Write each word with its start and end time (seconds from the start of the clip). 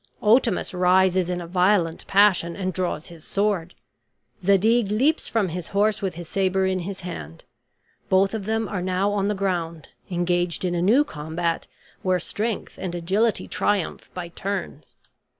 Otamus 0.23 0.73
rises 0.73 1.29
in 1.29 1.41
a 1.41 1.45
violent 1.47 2.07
passion, 2.07 2.55
and 2.55 2.73
draws 2.73 3.09
his 3.09 3.23
sword; 3.23 3.75
Zadig 4.43 4.89
leaps 4.89 5.27
from 5.27 5.49
his 5.49 5.67
horse 5.67 6.01
with 6.01 6.15
his 6.15 6.27
saber 6.27 6.65
in 6.65 6.79
his 6.79 7.01
hand. 7.01 7.43
Both 8.09 8.33
of 8.33 8.45
them 8.45 8.67
are 8.67 8.81
now 8.81 9.11
on 9.11 9.27
the 9.27 9.35
ground, 9.35 9.89
engaged 10.09 10.65
in 10.65 10.73
a 10.73 10.81
new 10.81 11.03
combat, 11.03 11.67
where 12.01 12.17
strength 12.17 12.79
and 12.81 12.95
agility 12.95 13.47
triumph 13.47 14.09
by 14.15 14.29
turns. 14.29 14.95